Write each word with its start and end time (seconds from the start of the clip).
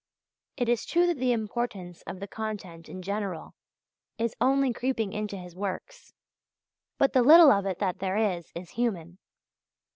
It 0.57 0.67
is 0.67 0.83
true 0.87 1.05
that 1.05 1.19
the 1.19 1.31
importance 1.31 2.01
of 2.07 2.19
the 2.19 2.27
content 2.27 2.89
in 2.89 3.03
general 3.03 3.53
is 4.17 4.33
only 4.41 4.73
creeping 4.73 5.13
into 5.13 5.37
his 5.37 5.55
works; 5.55 6.15
but 6.97 7.13
the 7.13 7.21
little 7.21 7.51
of 7.51 7.67
it 7.67 7.77
that 7.77 7.99
there 7.99 8.17
is, 8.17 8.51
is 8.55 8.71
human. 8.71 9.19